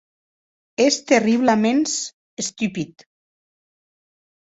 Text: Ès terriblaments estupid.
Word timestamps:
Ès 0.85 0.97
terriblaments 1.11 1.95
estupid. 2.47 3.09